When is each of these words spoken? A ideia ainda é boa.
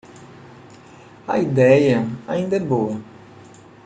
A 1.27 1.37
ideia 1.37 2.03
ainda 2.27 2.55
é 2.55 2.59
boa. 2.59 2.99